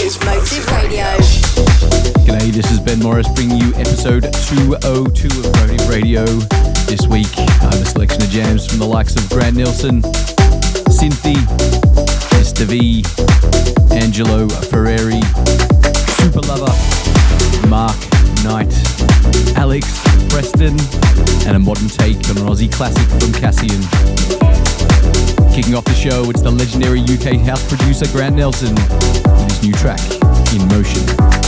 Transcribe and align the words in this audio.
is 0.00 0.18
Motive 0.24 0.66
Radio. 0.72 1.04
G'day, 2.24 2.50
this 2.52 2.70
is 2.70 2.80
Ben 2.80 2.98
Morris 3.00 3.28
bringing 3.34 3.58
you 3.58 3.74
episode 3.74 4.22
202 4.22 5.28
of 5.28 5.52
Motive 5.56 5.88
Radio. 5.88 6.24
This 6.86 7.06
week, 7.06 7.28
I 7.36 7.70
have 7.70 7.82
a 7.82 7.84
selection 7.84 8.22
of 8.22 8.28
jams 8.30 8.66
from 8.66 8.78
the 8.78 8.86
likes 8.86 9.14
of 9.16 9.28
Grant 9.28 9.56
Nelson, 9.56 10.02
Cinthie, 10.90 11.36
Mr. 12.38 12.64
V, 12.64 13.04
Angelo 13.94 14.46
Ferreri, 14.46 15.20
Superlover, 16.22 16.72
Mark 17.68 17.96
Knight, 18.42 18.72
Alex 19.56 20.00
Preston, 20.30 20.78
and 21.46 21.56
a 21.56 21.58
modern 21.58 21.88
take 21.88 22.16
on 22.30 22.38
an 22.38 22.44
Aussie 22.48 22.72
classic 22.72 23.06
from 23.20 23.32
Cassian. 23.32 24.23
Kicking 25.52 25.74
off 25.74 25.84
the 25.84 25.94
show, 25.94 26.30
it's 26.30 26.42
the 26.42 26.50
legendary 26.50 27.00
UK 27.00 27.40
house 27.40 27.66
producer 27.68 28.06
Grant 28.12 28.36
Nelson 28.36 28.74
with 28.74 29.50
his 29.50 29.62
new 29.62 29.72
track, 29.72 30.00
In 30.52 30.66
Motion. 30.68 31.43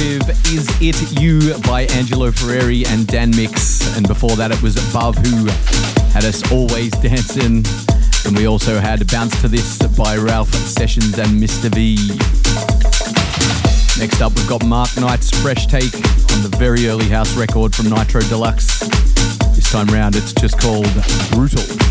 Is 0.00 0.68
it 0.80 1.20
You 1.20 1.58
by 1.62 1.82
Angelo 1.96 2.30
Ferreri 2.30 2.86
and 2.86 3.04
Danmics. 3.08 3.96
And 3.96 4.06
before 4.06 4.36
that, 4.36 4.52
it 4.52 4.62
was 4.62 4.76
Bavhu 4.92 5.48
had 6.12 6.24
us 6.24 6.52
always 6.52 6.92
dancing. 6.92 7.64
And 8.24 8.36
we 8.36 8.46
also 8.46 8.78
had 8.78 9.04
Bounce 9.08 9.40
to 9.40 9.48
This 9.48 9.78
by 9.96 10.16
Ralph 10.16 10.54
Sessions 10.54 11.18
and 11.18 11.42
Mr. 11.42 11.68
V. 11.74 11.96
Next 14.00 14.20
up, 14.20 14.36
we've 14.36 14.48
got 14.48 14.64
Mark 14.64 14.96
Knight's 14.96 15.30
fresh 15.42 15.66
take 15.66 15.94
on 15.94 16.42
the 16.42 16.56
very 16.58 16.86
early 16.88 17.08
house 17.08 17.36
record 17.36 17.74
from 17.74 17.88
Nitro 17.88 18.20
Deluxe. 18.20 18.78
This 19.56 19.72
time 19.72 19.88
round, 19.88 20.14
it's 20.14 20.32
just 20.32 20.60
called 20.60 20.86
Brutal. 21.32 21.87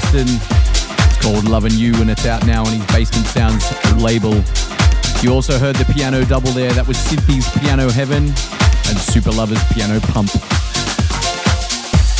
Preston. 0.00 0.26
It's 0.26 1.22
called 1.22 1.44
Loving 1.44 1.74
You 1.74 1.94
and 2.00 2.10
it's 2.10 2.26
out 2.26 2.44
now 2.44 2.64
on 2.64 2.72
his 2.72 2.84
Basement 2.86 3.28
Sounds 3.28 3.64
label. 4.02 4.34
You 5.22 5.32
also 5.32 5.56
heard 5.56 5.76
the 5.76 5.84
piano 5.94 6.24
double 6.24 6.50
there. 6.50 6.72
That 6.72 6.88
was 6.88 6.98
Cinthie's 6.98 7.48
Piano 7.60 7.88
Heaven 7.88 8.24
and 8.24 8.96
Superlover's 8.98 9.62
Piano 9.72 10.00
Pump. 10.10 10.34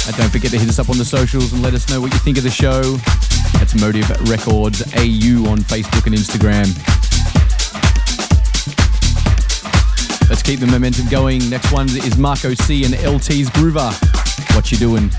And 0.07 0.17
don't 0.17 0.31
forget 0.31 0.53
to 0.53 0.59
hit 0.61 0.69
us 0.69 0.79
up 0.79 0.89
on 0.89 0.99
the 0.99 1.05
socials 1.05 1.53
and 1.53 1.63
let 1.63 1.75
us 1.75 1.91
know 1.91 2.01
what 2.01 2.13
you 2.13 2.19
think 2.21 2.39
of 2.39 2.45
the 2.45 2.51
show. 2.51 2.95
That's 3.59 3.75
Motive 3.75 4.09
Records 4.31 4.87
AU 4.95 5.43
on 5.51 5.59
Facebook 5.67 6.07
and 6.07 6.15
Instagram. 6.15 6.71
Let's 10.31 10.45
keep 10.45 10.61
the 10.61 10.69
momentum 10.71 11.09
going. 11.09 11.51
Next 11.51 11.73
one 11.73 11.89
is 11.89 12.17
Marco 12.17 12.55
C 12.55 12.85
and 12.85 12.95
Elle-T's 12.95 13.51
Groover. 13.51 13.91
What 14.55 14.71
you 14.71 14.79
doing? 14.79 15.11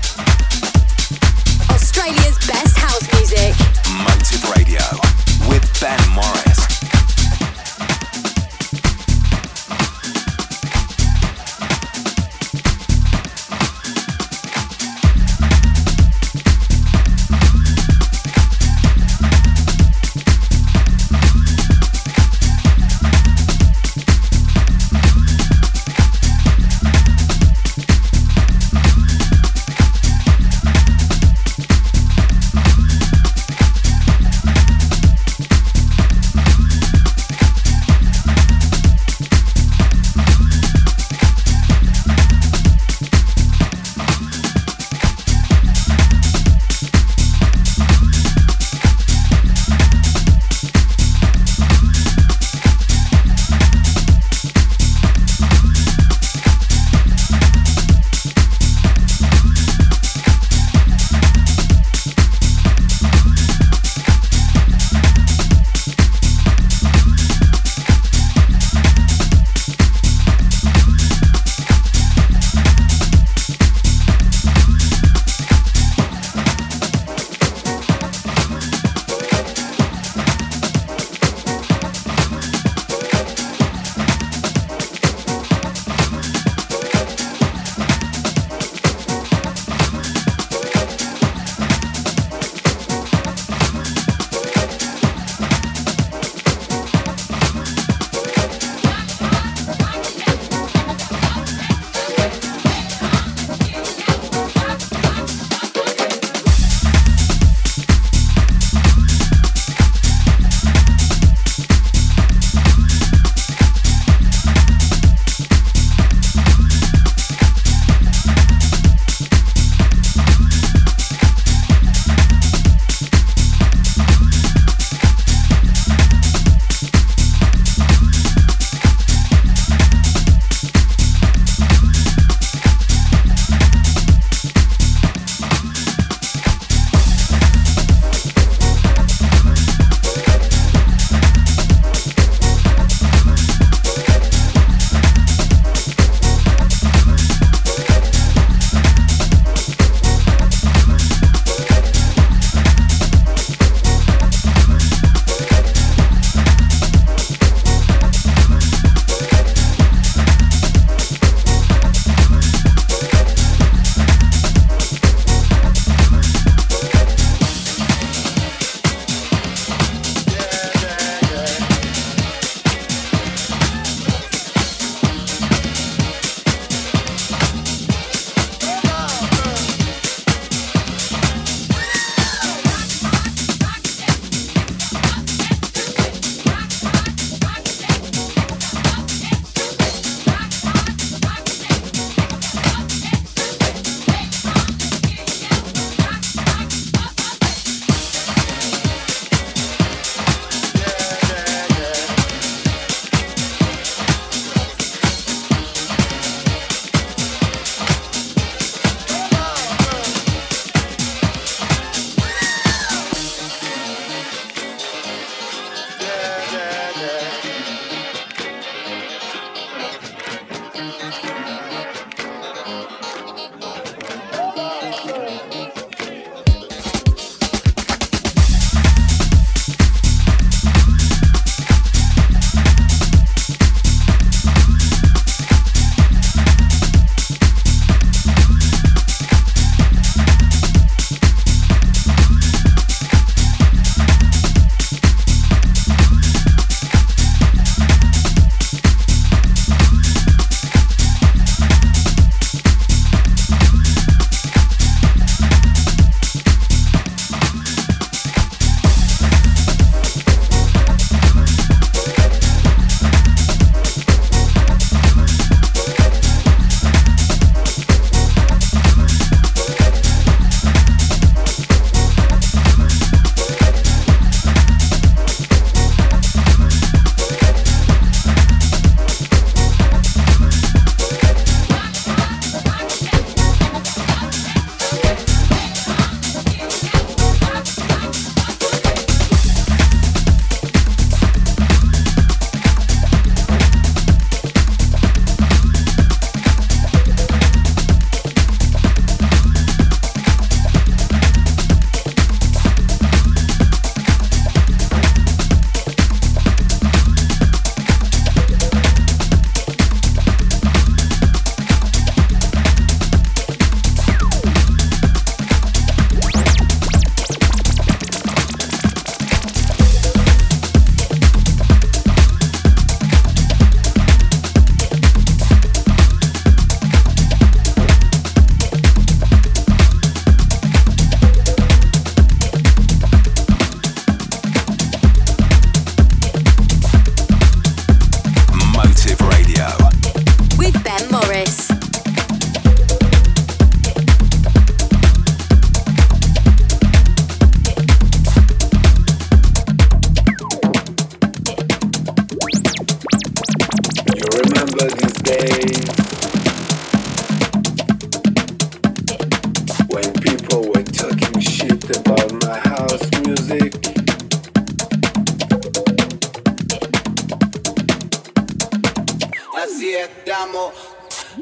Estamos, 369.84 370.72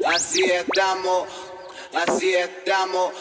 así 0.05 0.43
estamos, 0.43 1.27
así 1.93 2.35
estamos, 2.35 3.13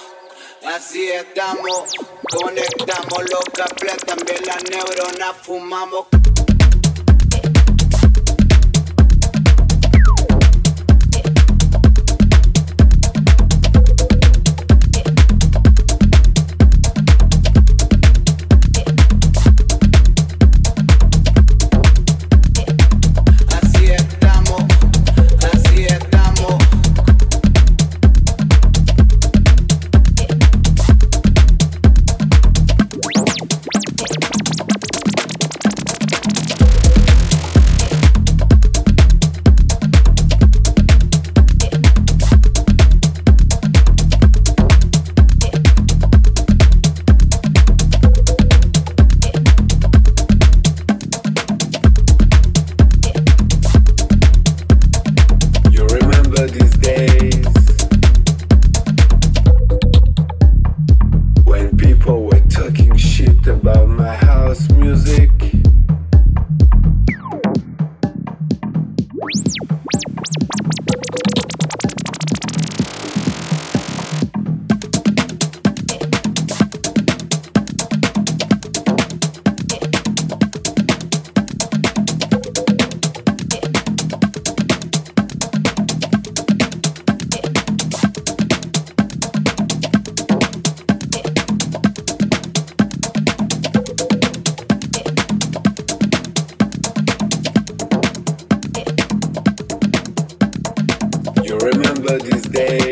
así 0.67 1.09
estamos. 1.11 1.93
Conectamos 2.37 3.31
los 3.31 3.45
cables, 3.55 3.97
también 4.07 4.41
las 4.47 4.63
neuronas 4.65 5.37
fumamos. 5.43 6.07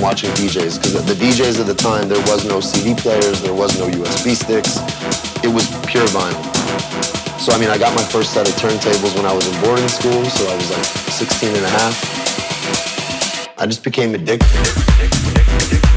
watching 0.00 0.30
DJs 0.30 0.78
because 0.80 1.04
the 1.04 1.14
DJs 1.14 1.60
at 1.60 1.66
the 1.66 1.74
time 1.74 2.08
there 2.08 2.20
was 2.26 2.44
no 2.44 2.60
CD 2.60 2.94
players, 2.94 3.42
there 3.42 3.54
was 3.54 3.78
no 3.78 3.86
USB 3.86 4.34
sticks. 4.34 4.78
It 5.44 5.48
was 5.48 5.68
pure 5.86 6.06
vinyl. 6.06 6.42
So 7.38 7.52
I 7.52 7.58
mean, 7.58 7.70
I 7.70 7.78
got 7.78 7.94
my 7.94 8.02
first 8.04 8.32
set 8.32 8.48
of 8.48 8.54
turntables 8.54 9.14
when 9.16 9.26
I 9.26 9.32
was 9.32 9.46
in 9.46 9.60
boarding 9.62 9.88
school, 9.88 10.24
so 10.24 10.48
I 10.50 10.56
was 10.56 10.70
like 10.70 10.84
16 10.84 11.54
and 11.54 11.64
a 11.64 11.68
half. 11.68 13.58
I 13.58 13.66
just 13.66 13.84
became 13.84 14.14
addicted. 14.14 14.48
music 14.48 15.48
addicted. 15.66 15.87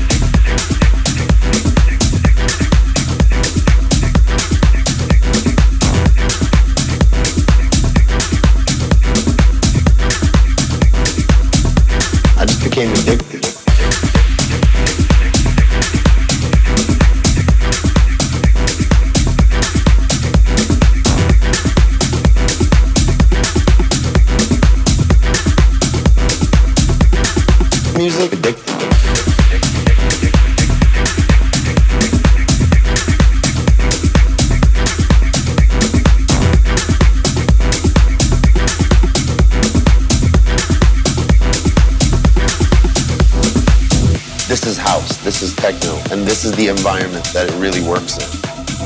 Environment 46.72 47.26
that 47.36 47.52
it 47.52 47.56
really 47.60 47.84
works 47.84 48.18
in. 48.18 48.28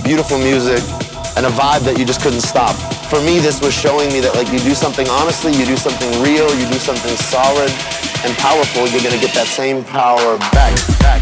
Beautiful 0.03 0.37
music 0.37 0.81
and 1.37 1.45
a 1.45 1.53
vibe 1.53 1.85
that 1.85 1.95
you 1.97 2.05
just 2.05 2.21
couldn't 2.21 2.41
stop. 2.41 2.75
For 3.07 3.21
me, 3.21 3.39
this 3.39 3.61
was 3.61 3.73
showing 3.73 4.09
me 4.09 4.19
that 4.25 4.33
like 4.33 4.49
you 4.51 4.59
do 4.59 4.73
something 4.73 5.07
honestly, 5.07 5.53
you 5.53 5.65
do 5.65 5.77
something 5.77 6.09
real, 6.25 6.49
you 6.57 6.65
do 6.65 6.81
something 6.81 7.15
solid 7.15 7.69
and 8.25 8.33
powerful, 8.41 8.89
you're 8.89 9.05
gonna 9.05 9.21
get 9.21 9.33
that 9.37 9.45
same 9.47 9.85
power 9.85 10.37
back, 10.49 10.73
back, 10.99 11.14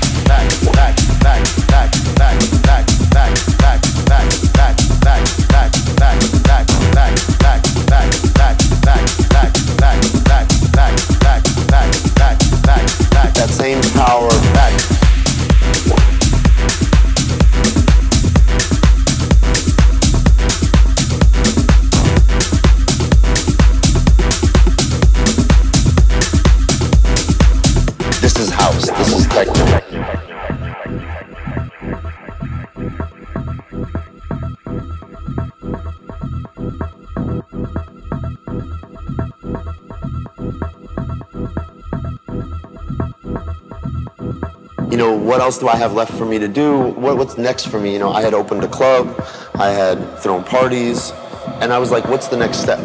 else 45.44 45.60
do 45.60 45.68
I 45.68 45.76
have 45.76 45.92
left 45.92 46.14
for 46.14 46.26
me 46.26 46.40
to 46.40 46.48
do? 46.48 46.78
What, 46.94 47.18
what's 47.18 47.38
next 47.38 47.68
for 47.68 47.78
me? 47.78 47.92
You 47.92 48.00
know, 48.00 48.14
I 48.14 48.22
had 48.22 48.34
opened 48.34 48.64
a 48.64 48.68
club, 48.70 49.14
I 49.56 49.72
had 49.72 50.18
thrown 50.20 50.42
parties, 50.42 51.12
and 51.60 51.74
I 51.74 51.80
was 51.80 51.92
like, 51.92 52.08
what's 52.08 52.30
the 52.30 52.38
next 52.38 52.60
step? 52.60 52.80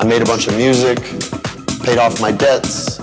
I 0.00 0.04
made 0.04 0.20
a 0.20 0.24
bunch 0.24 0.48
of 0.48 0.56
music, 0.56 0.98
paid 1.84 1.98
off 1.98 2.20
my 2.20 2.32
debts, 2.32 2.98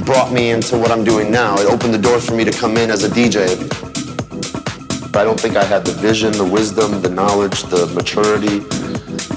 brought 0.00 0.32
me 0.32 0.50
into 0.50 0.76
what 0.76 0.90
I'm 0.90 1.04
doing 1.04 1.30
now. 1.30 1.54
It 1.60 1.66
opened 1.66 1.94
the 1.94 2.02
door 2.02 2.18
for 2.18 2.34
me 2.34 2.44
to 2.44 2.50
come 2.50 2.76
in 2.76 2.90
as 2.90 3.04
a 3.04 3.08
DJ. 3.08 3.56
But 5.12 5.20
I 5.20 5.24
don't 5.24 5.38
think 5.38 5.54
I 5.54 5.64
had 5.64 5.84
the 5.84 5.92
vision, 5.92 6.32
the 6.32 6.44
wisdom, 6.44 7.00
the 7.00 7.10
knowledge, 7.10 7.62
the 7.64 7.86
maturity 7.94 8.58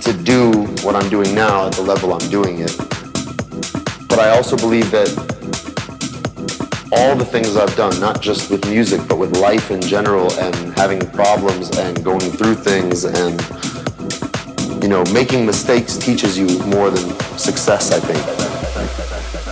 to 0.01 0.13
do 0.23 0.65
what 0.83 0.95
I'm 0.95 1.09
doing 1.11 1.35
now 1.35 1.67
at 1.67 1.73
the 1.73 1.83
level 1.83 2.11
I'm 2.11 2.27
doing 2.31 2.61
it. 2.61 2.75
But 4.09 4.17
I 4.17 4.29
also 4.29 4.57
believe 4.57 4.89
that 4.89 5.32
all 6.95 7.15
the 7.15 7.25
things 7.25 7.55
I've 7.55 7.75
done, 7.75 7.99
not 7.99 8.21
just 8.21 8.51
with 8.51 8.69
music, 8.69 9.01
but 9.07 9.17
with 9.17 9.37
life 9.37 9.71
in 9.71 9.81
general 9.81 10.31
and 10.39 10.55
having 10.77 10.99
problems 11.11 11.75
and 11.77 12.03
going 12.03 12.19
through 12.19 12.55
things 12.55 13.03
and, 13.05 14.83
you 14.83 14.89
know, 14.89 15.03
making 15.11 15.45
mistakes 15.45 15.97
teaches 15.97 16.37
you 16.37 16.47
more 16.65 16.91
than 16.91 17.09
success, 17.37 17.91
I 17.91 17.99
think. 17.99 19.42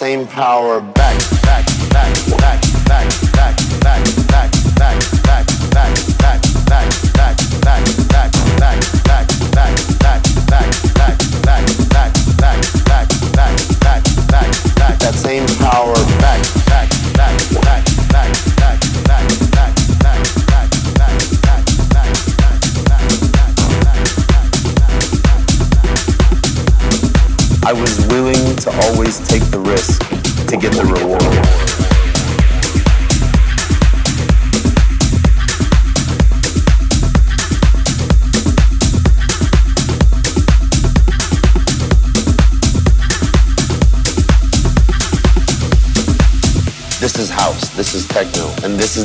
Same 0.00 0.26
power 0.26 0.80
back, 0.80 1.29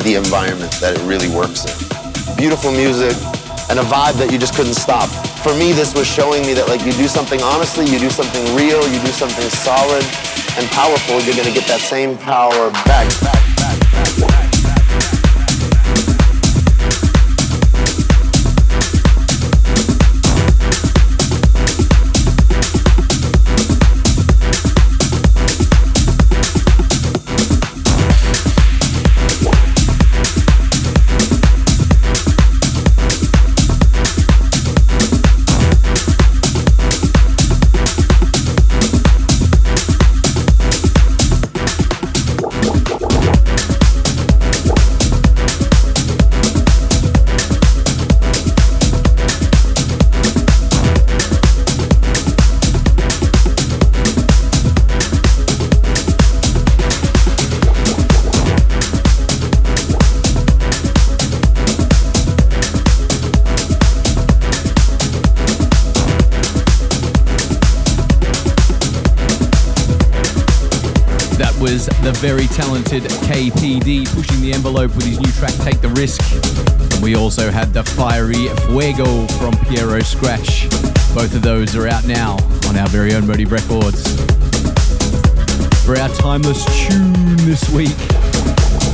the 0.06 0.14
environment 0.14 0.72
that 0.80 0.94
it 0.96 1.02
really 1.02 1.28
works 1.28 1.66
in. 1.66 2.38
Beautiful 2.38 2.72
music 2.72 3.18
and 3.74 3.82
a 3.82 3.86
vibe 3.90 4.14
that 4.22 4.30
you 4.32 4.38
just 4.38 4.54
couldn't 4.54 4.76
stop. 4.78 5.10
For 5.42 5.52
me, 5.58 5.74
this 5.74 5.96
was 5.96 6.06
showing 6.06 6.46
me 6.46 6.54
that 6.54 6.70
like 6.70 6.86
you 6.86 6.94
do 6.94 7.08
something 7.08 7.42
honestly, 7.42 7.90
you 7.90 7.98
do 7.98 8.12
something 8.12 8.46
real, 8.56 8.86
you 8.86 9.02
do 9.02 9.10
something 9.10 9.50
solid 9.50 10.06
and 10.62 10.70
powerful, 10.70 11.20
you're 11.26 11.36
gonna 11.36 11.52
get 11.52 11.66
that 11.66 11.82
same 11.82 12.18
power 12.20 12.70
back. 12.86 13.10
back, 13.22 13.45
was 71.72 71.88
the 71.88 72.12
very 72.18 72.46
talented 72.46 73.02
KPD 73.26 74.06
pushing 74.14 74.40
the 74.40 74.54
envelope 74.54 74.96
with 74.96 75.04
his 75.04 75.20
new 75.20 75.32
track 75.32 75.52
Take 75.66 75.82
the 75.82 75.90
Risk. 75.90 76.22
And 76.94 77.02
we 77.02 77.16
also 77.16 77.50
had 77.50 77.74
the 77.74 77.84
fiery 77.84 78.50
Fuego 78.68 79.26
from 79.40 79.58
Piero 79.66 80.00
Scratch. 80.02 80.70
Both 81.16 81.34
of 81.34 81.42
those 81.42 81.76
are 81.76 81.88
out 81.88 82.06
now 82.06 82.34
on 82.70 82.78
our 82.78 82.88
very 82.90 83.16
own 83.16 83.26
Motive 83.26 83.52
Records. 83.52 84.04
For 85.84 85.98
our 85.98 86.10
timeless 86.10 86.64
tune 86.86 87.36
this 87.48 87.68
week, 87.72 87.98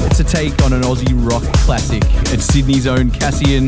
it's 0.07 0.21
a 0.21 0.23
take 0.23 0.61
on 0.63 0.71
an 0.71 0.83
Aussie 0.83 1.11
rock 1.29 1.43
classic. 1.65 2.03
It's 2.31 2.45
Sydney's 2.45 2.87
own 2.87 3.11
Cassian 3.11 3.67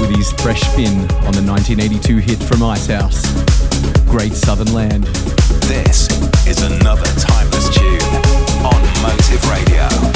with 0.00 0.14
his 0.14 0.32
fresh 0.32 0.60
spin 0.60 1.00
on 1.26 1.32
the 1.32 1.42
1982 1.42 2.18
hit 2.18 2.38
from 2.38 2.62
Icehouse, 2.62 3.22
Great 4.04 4.32
Southern 4.32 4.72
Land. 4.72 5.04
This 5.66 6.08
is 6.46 6.62
another 6.62 7.06
timeless 7.20 7.68
tune 7.74 8.00
on 8.64 8.80
Motive 9.02 9.44
Radio. 9.50 10.07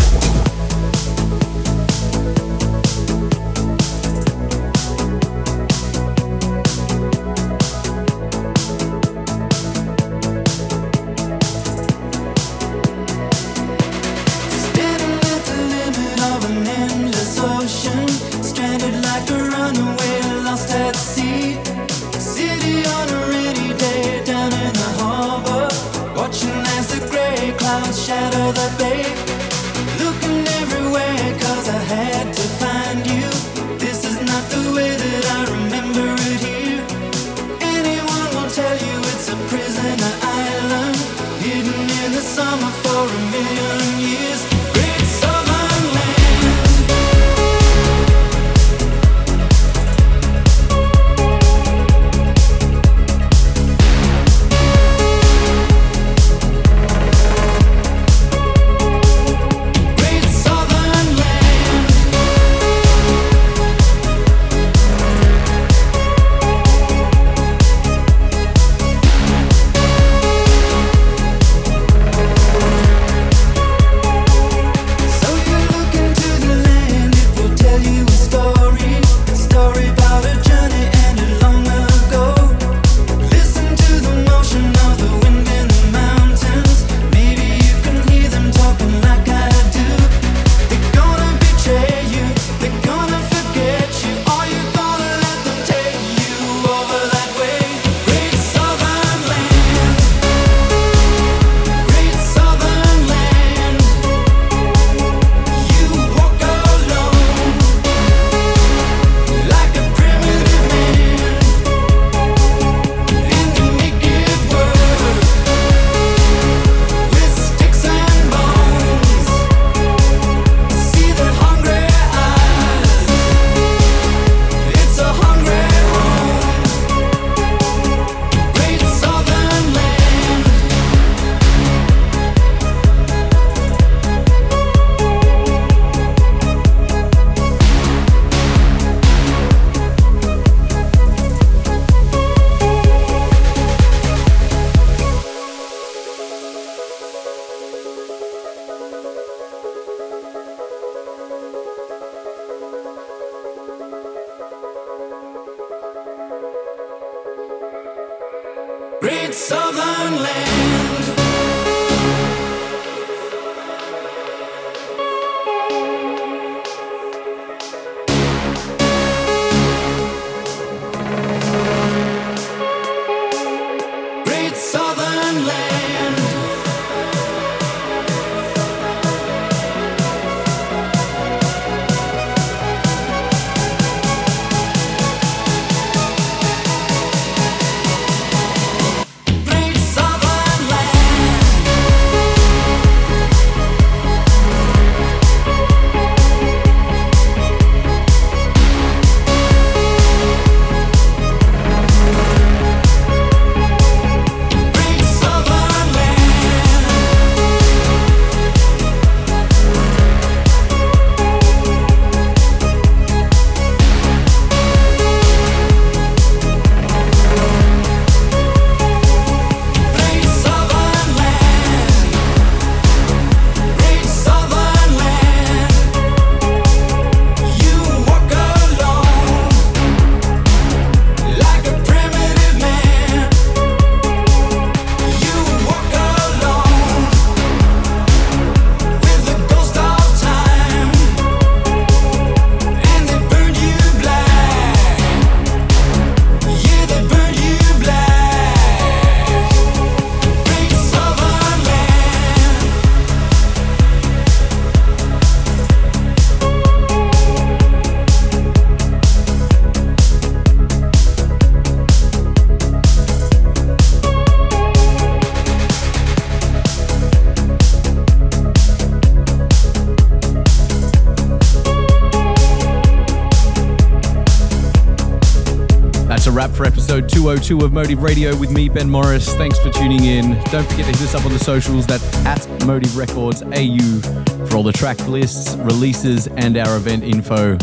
Episode 276.92 277.08
202 277.08 277.64
of 277.64 277.72
Motive 277.72 278.02
Radio 278.02 278.36
with 278.36 278.50
me, 278.50 278.68
Ben 278.68 278.90
Morris. 278.90 279.32
Thanks 279.36 279.58
for 279.58 279.70
tuning 279.70 280.04
in. 280.04 280.32
Don't 280.50 280.68
forget 280.68 280.84
to 280.84 280.92
hit 280.92 281.00
us 281.00 281.14
up 281.14 281.24
on 281.24 281.32
the 281.32 281.38
socials. 281.38 281.86
That's 281.86 282.04
at 282.26 282.66
Motive 282.66 282.98
Records 282.98 283.42
AU 283.42 284.00
for 284.46 284.56
all 284.56 284.62
the 284.62 284.74
track 284.74 285.00
lists, 285.08 285.54
releases, 285.56 286.26
and 286.26 286.58
our 286.58 286.76
event 286.76 287.02
info. 287.02 287.56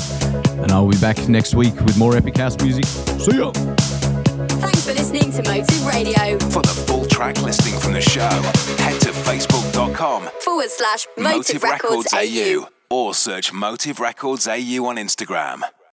And 0.64 0.72
I'll 0.72 0.88
be 0.88 0.98
back 0.98 1.28
next 1.28 1.54
week 1.54 1.76
with 1.82 1.96
more 1.96 2.18
epic 2.18 2.38
house 2.38 2.60
music. 2.60 2.86
See 2.86 3.38
ya! 3.38 3.52
Thanks 3.52 4.88
for 4.88 4.94
listening 4.94 5.32
to 5.34 5.44
Motive 5.44 5.86
Radio. 5.86 6.40
For 6.50 6.64
the 6.64 6.84
full 6.88 7.06
track 7.06 7.40
listing 7.44 7.80
from 7.80 7.94
the 7.94 8.02
show, 8.02 8.30
head 8.82 9.00
to 9.02 9.10
facebook.com 9.10 10.28
forward 10.40 10.70
slash 10.72 11.06
Motive, 11.18 11.38
Motive 11.38 11.64
Records, 11.64 12.14
Records 12.14 12.14
AU. 12.14 12.68
or 12.90 13.14
search 13.14 13.54
Motive 13.54 14.00
Records 14.00 14.48
AU 14.48 14.84
on 14.88 14.96
Instagram. 14.96 15.62